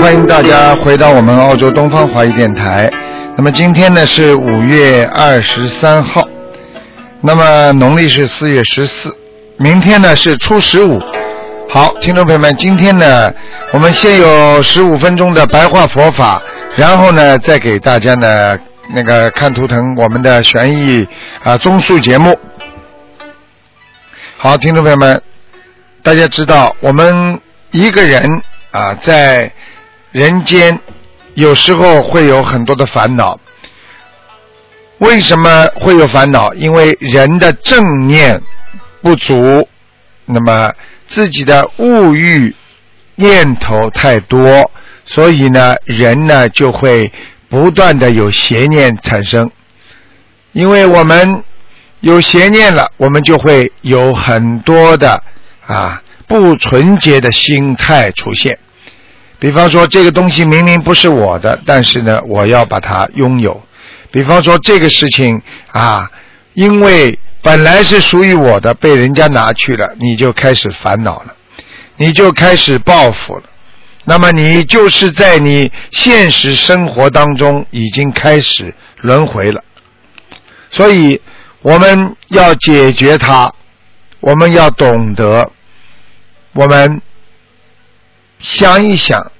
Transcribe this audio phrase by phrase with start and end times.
[0.00, 2.88] 欢迎大家回到我们澳洲东方华语电台。
[3.36, 6.24] 那么今天呢是五月二十三号，
[7.20, 9.14] 那么农历是四月十四，
[9.56, 11.00] 明天呢是初十五。
[11.68, 13.30] 好，听众朋友们，今天呢
[13.72, 16.40] 我们先有十五分钟的白话佛法，
[16.76, 18.56] 然后呢再给大家呢
[18.94, 21.06] 那个看图腾我们的悬疑
[21.42, 22.38] 啊综述节目。
[24.36, 25.20] 好，听众朋友们，
[26.04, 27.40] 大家知道我们
[27.72, 28.40] 一个人
[28.70, 29.52] 啊在
[30.12, 30.80] 人间
[31.34, 33.38] 有时候会有很多的烦恼。
[34.98, 36.52] 为什么会有烦恼？
[36.54, 38.42] 因为人的正念
[39.00, 39.68] 不足，
[40.24, 40.72] 那么
[41.06, 42.54] 自己的物欲
[43.14, 44.70] 念头太多，
[45.04, 47.12] 所以呢，人呢就会
[47.48, 49.50] 不断的有邪念产生。
[50.52, 51.44] 因为我们
[52.00, 55.22] 有邪念了，我们就会有很多的
[55.64, 58.58] 啊不纯洁的心态出现。
[59.40, 63.62] 比方说，这个东西明明不是我的，但是呢，我要把它拥有。
[64.10, 66.10] 比方说，这个事情啊，
[66.54, 71.34] 因为本来是属于我的，被人家拿去了，你就开始烦恼了，
[71.96, 73.44] 你就开始报复了。
[74.04, 79.62] 那么，你就是在你现实生活当中已经开始轮回了。
[80.72, 81.20] 所以，
[81.62, 83.52] 我们要解决它，
[84.18, 85.48] 我们要懂得，
[86.54, 87.00] 我们。
[88.40, 89.32] 想一想，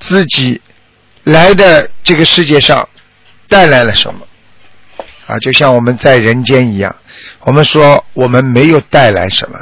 [0.00, 0.60] 自己
[1.22, 2.88] 来的这个世界上
[3.48, 4.26] 带来了什么？
[5.26, 6.94] 啊，就像我们在人间一样，
[7.40, 9.58] 我们说我们没有带来什么，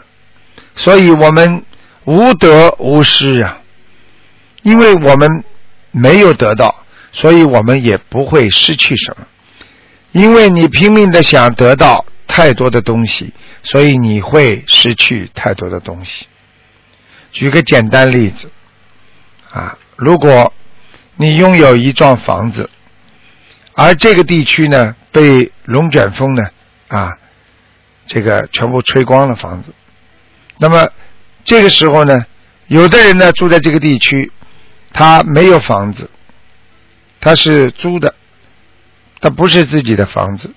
[0.74, 1.62] 所以我们
[2.04, 3.58] 无得无失啊。
[4.62, 5.44] 因为我们
[5.90, 9.26] 没有得到，所以我们也不会失去什么。
[10.12, 16.26] 因为你拼命的想得到太多的东西，所以你会失去太多的东西。
[17.32, 18.50] 举个简单例子。
[19.52, 20.50] 啊，如果
[21.16, 22.70] 你拥有一幢房子，
[23.74, 26.42] 而这个地区呢被龙卷风呢
[26.88, 27.18] 啊，
[28.06, 29.74] 这个全部吹光了房子，
[30.56, 30.88] 那么
[31.44, 32.24] 这个时候呢，
[32.66, 34.32] 有的人呢住在这个地区，
[34.94, 36.08] 他没有房子，
[37.20, 38.14] 他是租的，
[39.20, 40.50] 他不是自己的房子，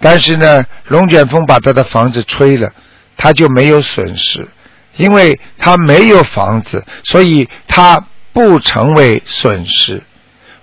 [0.00, 2.72] 但是呢，龙卷风把他的房子吹了，
[3.14, 4.48] 他就没有损失，
[4.96, 8.02] 因为他没有房子，所以他。
[8.32, 10.02] 不成为损失。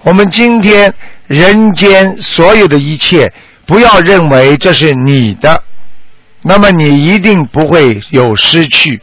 [0.03, 0.94] 我们今天
[1.28, 3.34] 人间所有的一切，
[3.66, 5.64] 不要认为这是你的，
[6.44, 9.02] 那么你一定不会有失去，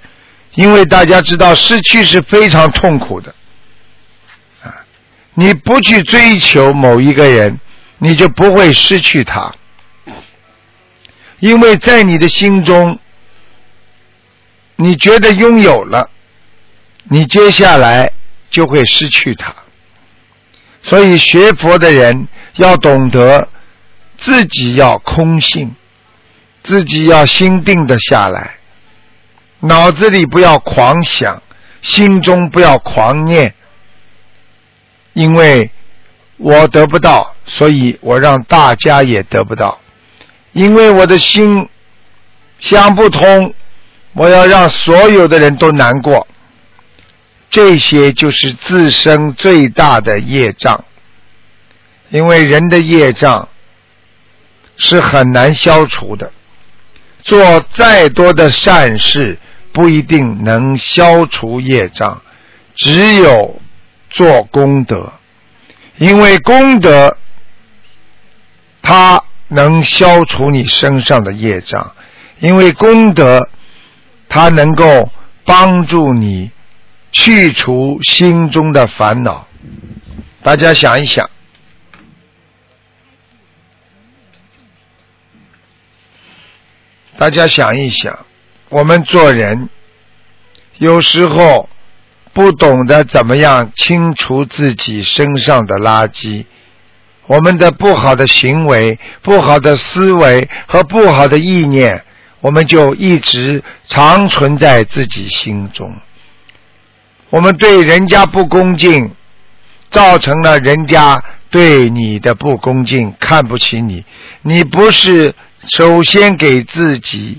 [0.55, 3.35] 因为大家知道失去是非常痛苦的。
[4.63, 4.87] 啊，
[5.35, 7.59] 你不去追求某一个人，
[7.99, 9.53] 你就不会失去他，
[11.41, 12.97] 因为在你的心中，
[14.77, 16.09] 你觉得拥有了，
[17.05, 18.13] 你接下来。
[18.53, 19.53] 就会失去它，
[20.83, 23.49] 所以学佛的人要懂得
[24.19, 25.75] 自己要空性，
[26.63, 28.57] 自己要心定的下来，
[29.61, 31.43] 脑子里不要狂想，
[31.81, 33.55] 心中不要狂念，
[35.15, 35.71] 因为
[36.37, 39.81] 我得不到，所以我让大家也得不到，
[40.53, 41.69] 因为我的心
[42.61, 43.55] 想不通，
[44.13, 46.29] 我要让所有的人都难过。
[47.53, 50.87] 这些就是自身最大的业障，
[52.09, 53.47] 因为人的业障
[54.79, 56.33] 是很难消除的。
[57.23, 59.39] 做再多的善事
[59.71, 62.23] 不一定能消除业障，
[62.75, 63.61] 只有
[64.09, 65.13] 做功德，
[65.99, 67.19] 因为功德
[68.81, 71.93] 它能消除你身上的业障，
[72.41, 73.47] 因为功德
[74.31, 75.11] 它能够
[75.45, 76.51] 帮助你。
[77.13, 79.47] 去除心中的烦恼，
[80.43, 81.29] 大家想一想，
[87.17, 88.19] 大家想一想，
[88.71, 89.69] 我们做人
[90.79, 91.69] 有时候
[92.33, 96.47] 不懂得怎么样清除自己身上的垃圾，
[97.27, 102.03] 我们的不好的行为、不好的思维和不好的意念，
[102.41, 105.95] 我们就一直长存在自己心中。
[107.33, 109.11] 我们对人家不恭敬，
[109.91, 114.05] 造成了人家对你的不恭敬，看不起你。
[114.43, 115.35] 你不是
[115.67, 117.39] 首先给自己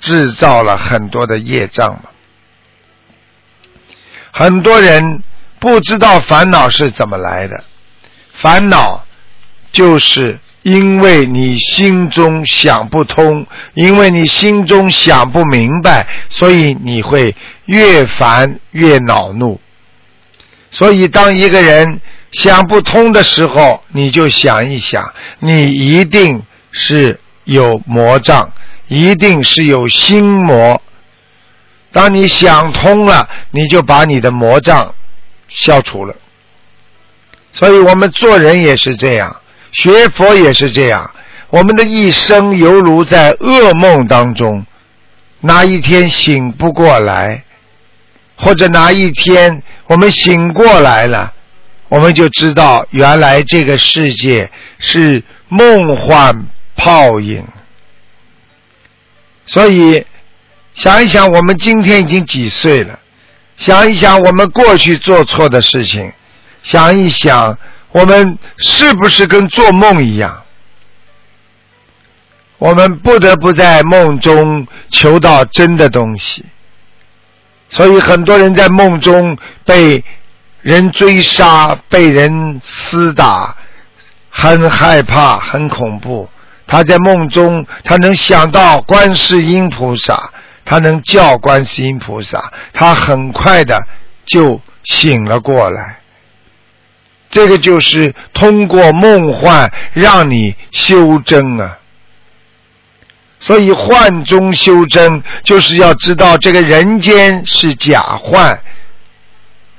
[0.00, 2.04] 制造了很多的业障吗？
[4.32, 5.22] 很多人
[5.58, 7.62] 不知道烦恼是怎么来的，
[8.32, 9.04] 烦恼
[9.70, 10.40] 就是。
[10.64, 19.60] 因为你心中想不通，因为你心中想不明白，所以你会越烦越恼怒。
[20.70, 22.00] 所以，当一个人
[22.32, 28.50] 想不通的时候，你就想一想，你一定是有魔障，
[28.88, 30.80] 一定是有心魔。
[31.92, 34.94] 当你想通了，你就把你的魔障
[35.46, 36.16] 消除了。
[37.52, 39.36] 所以我们做人也是这样，
[39.74, 41.10] 学佛也是这样。
[41.50, 44.64] 我们的一生犹如在噩梦当中，
[45.40, 47.44] 哪一天醒不过来，
[48.36, 51.32] 或者哪一天我们醒过来了，
[51.88, 57.44] 我们就知道原来这个世界是梦幻泡影。
[59.46, 60.06] 所以。
[60.76, 62.98] 想一想，我们今天已经几岁了？
[63.56, 66.12] 想一想，我们过去做错的事情，
[66.64, 67.56] 想一想，
[67.94, 70.42] 我们是不是跟做梦一样？
[72.58, 76.44] 我们不得不在梦中求到真的东西，
[77.68, 80.02] 所以很多人在梦中被
[80.60, 83.56] 人追杀、被人厮打，
[84.28, 86.28] 很害怕、很恐怖。
[86.66, 90.32] 他在梦中，他能想到观世音菩萨。
[90.66, 93.78] 他能叫观世音菩萨，他很快的
[94.24, 95.98] 就醒了过来。
[97.34, 101.78] 这个就是通过梦幻让你修真啊。
[103.40, 108.60] 所以幻中修真，就是要知道这个人间是假幻，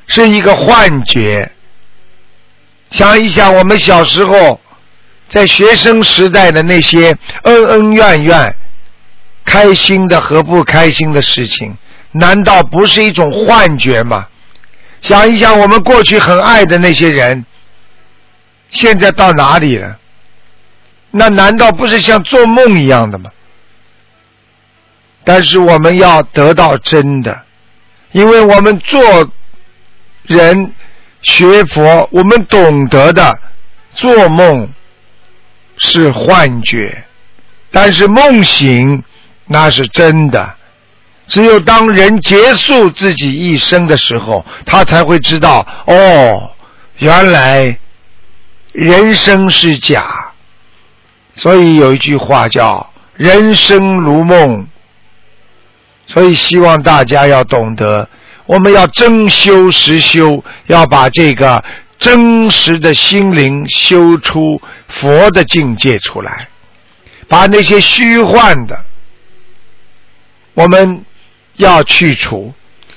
[0.07, 1.50] 是一个幻觉。
[2.92, 4.60] 想一想，我们小时候
[5.30, 8.54] 在学生时代的那些恩恩怨怨。
[9.46, 11.78] 开心的和不开心的事情，
[12.13, 14.28] 难道不是一种幻觉吗？
[15.06, 17.46] 想一想，我们过去很爱的那些人，
[18.72, 20.00] 现在到哪里了？
[21.12, 23.30] 那难道不是像做梦一样的吗？
[25.24, 27.44] 但是我们要得到真的，
[28.13, 29.31] 因为我们做
[30.24, 30.74] 人
[31.22, 33.38] 学佛，我们懂得的
[33.94, 34.74] 做梦
[35.78, 37.06] 是幻觉，
[37.69, 39.04] 但是梦醒。
[39.48, 40.56] 那是真的，
[41.27, 46.51] 只有当人结束自己一生的时候，他才会知道哦，
[46.98, 47.77] 原来
[48.72, 50.31] 人生是假。
[51.36, 54.68] 所以有一句话叫“人生如梦”。
[56.07, 58.07] 所以希望大家要懂得，
[58.45, 61.63] 我们要真修实修，要把这个
[61.98, 66.48] 真实的心灵修出佛的境界出来，
[67.28, 68.86] 把那些虚幻的。
[70.54, 71.04] 我们
[71.57, 72.54] 要去除，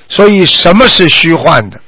[0.08, 1.80] 所以什么是虚幻的？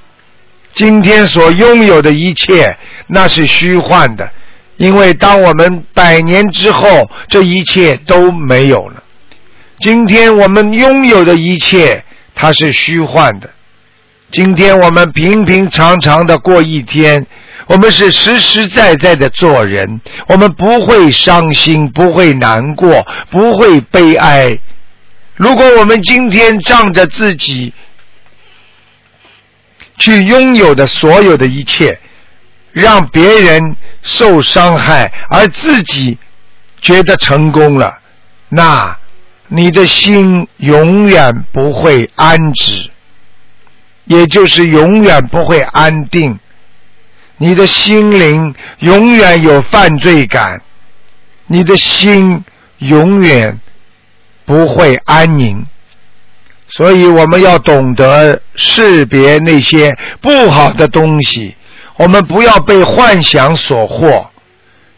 [0.74, 2.76] 今天所拥有的一切，
[3.08, 4.30] 那是虚幻的，
[4.76, 9.02] 因为当我们百年之后，这一切都没有了。
[9.80, 13.50] 今天我们拥有的一切，它是虚幻的。
[14.30, 17.26] 今天我们平平常常的过一天，
[17.66, 24.56] 我们是实实在在的做人，我们不会伤心，不会难过，不会悲哀。
[25.40, 27.72] 如果我们今天仗着自己
[29.96, 31.98] 去拥有的所有的一切，
[32.72, 36.18] 让别人受伤害，而自己
[36.82, 38.00] 觉得成功了，
[38.50, 38.98] 那
[39.48, 42.90] 你的心永远不会安止，
[44.04, 46.38] 也就是永远不会安定，
[47.38, 50.60] 你的心灵永远有犯罪感，
[51.46, 52.44] 你的心
[52.76, 53.58] 永远。
[54.44, 55.64] 不会安宁，
[56.68, 61.54] 所以我们要懂得识别那些不好的东西。
[61.96, 64.26] 我们不要被幻想所惑，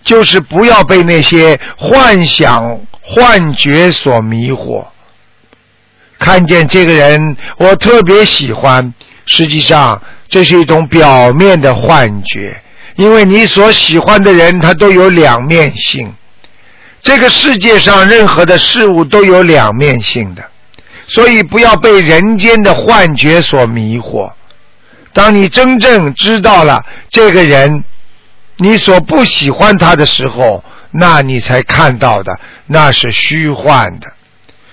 [0.05, 4.87] 就是不要被那些幻想、幻觉所迷惑。
[6.19, 8.95] 看见这个人，我特别喜欢，
[9.27, 12.63] 实际上这是一种表面的幻觉，
[12.95, 16.15] 因为你所喜欢的人，他都有两面性。
[17.03, 20.43] 这个世界上任何的事物都有两面性的，
[21.07, 24.31] 所以不要被人间的幻觉所迷惑。
[25.13, 27.85] 当你真正知道了这个人，
[28.57, 32.33] 你所不喜欢他的时候，那你才看到的
[32.67, 34.07] 那是虚幻的。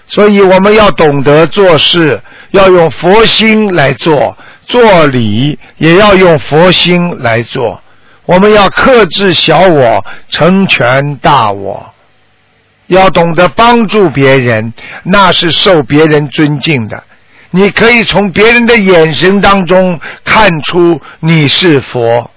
[0.07, 2.21] 所以我们要懂得做事，
[2.51, 7.81] 要用佛心来做；做礼也要用佛心来做。
[8.25, 11.93] 我们要克制小我，成全大我。
[12.89, 17.03] 要懂得帮助别人，那是受别人尊敬的。
[17.51, 22.29] 你可以从别人的眼神当中看出你是佛，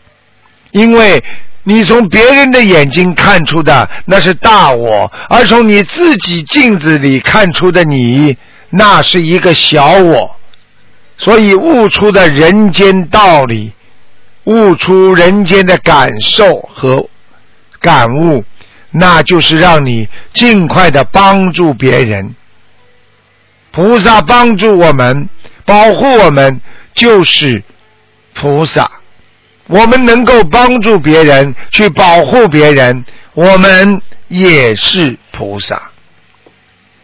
[0.70, 1.22] 因为
[1.64, 8.36] 你从别人的眼睛看出的那是大我，而从你自己镜子里看出的你，
[8.70, 10.36] 那是一个小我。
[11.18, 13.72] 所以悟出的人间道理，
[14.44, 17.06] 悟出人间的感受和
[17.80, 18.44] 感悟，
[18.92, 22.34] 那就是让你尽快的帮助别人。
[23.72, 25.28] 菩萨帮助我们，
[25.64, 26.60] 保护我们，
[26.94, 27.62] 就是
[28.34, 28.90] 菩萨。
[29.66, 35.90] 我们能够帮助别人，去保护别人，我们也是菩萨。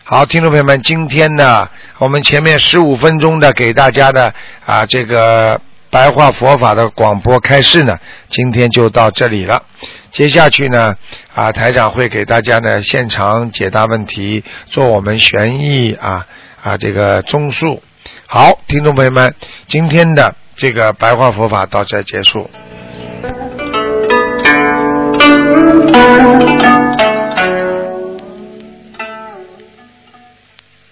[0.05, 1.69] 好，听众朋友们，今天呢，
[1.99, 4.35] 我们前面十五分钟的给大家的
[4.67, 7.97] 啊这个白话佛法的广播开示呢，
[8.29, 9.63] 今天就到这里了。
[10.11, 10.97] 接下去呢，
[11.35, 16.27] 啊台长会给大家呢现场解答问题，做我们玄义啊
[16.63, 17.83] 啊这个综述。
[18.27, 19.35] 好，听众朋友们，
[19.67, 22.51] 今天的这个白话佛法到这结束。